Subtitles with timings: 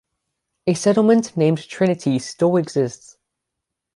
[0.65, 3.17] A settlement named Trinity still exists.